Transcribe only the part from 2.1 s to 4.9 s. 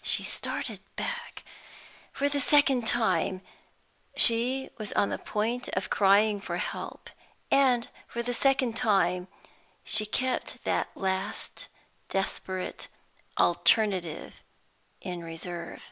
For the second time she